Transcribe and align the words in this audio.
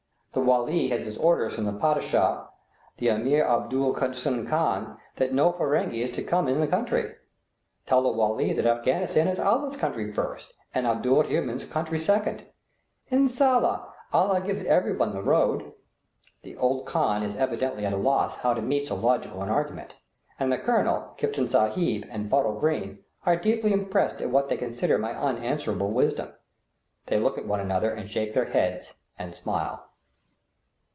"The 0.33 0.39
Wali 0.39 0.87
has 0.87 1.05
his 1.05 1.17
orders 1.17 1.55
from 1.55 1.65
the 1.65 1.73
Padishah, 1.73 2.47
the 2.95 3.07
Ameer 3.09 3.45
Abdur 3.45 3.91
Eahman 3.91 4.47
Khan, 4.47 4.97
that 5.17 5.33
no 5.33 5.51
Ferenghi 5.51 6.01
is 6.01 6.11
to 6.11 6.23
come 6.23 6.47
in 6.47 6.61
the 6.61 6.67
country." 6.67 7.15
"Tell 7.85 8.01
the 8.01 8.07
Wali 8.07 8.53
that 8.53 8.65
Afghanistan 8.65 9.27
is 9.27 9.41
Allah's 9.41 9.75
country 9.75 10.09
first 10.09 10.53
and 10.73 10.87
Abdur 10.87 11.23
Eahman's 11.25 11.65
country 11.65 11.99
second. 11.99 12.45
Inshallah, 13.09 13.93
Allah 14.13 14.39
gives 14.39 14.61
everybody 14.61 15.11
the 15.11 15.21
road." 15.21 15.73
The 16.43 16.55
old 16.55 16.85
khan 16.85 17.23
is 17.23 17.35
evidently 17.35 17.85
at 17.85 17.91
a 17.91 17.97
loss 17.97 18.35
how 18.35 18.53
to 18.53 18.61
meet 18.61 18.87
so 18.87 18.95
logical 18.95 19.43
an 19.43 19.49
argument, 19.49 19.95
and 20.39 20.49
the 20.49 20.57
colonel, 20.57 21.13
Kiftan 21.17 21.49
Sahib, 21.49 22.05
and 22.09 22.29
Bottle 22.29 22.57
Green 22.57 22.99
are 23.25 23.35
deeply 23.35 23.73
impressed 23.73 24.21
at 24.21 24.29
what 24.29 24.47
they 24.47 24.55
consider 24.55 24.97
my 24.97 25.13
unanswerable 25.13 25.91
wisdom. 25.91 26.31
They 27.07 27.19
look 27.19 27.37
at 27.37 27.45
one 27.45 27.59
another 27.59 27.91
and 27.91 28.09
shake 28.09 28.31
their 28.31 28.45
heads 28.45 28.93
and 29.19 29.35
smile. 29.35 29.87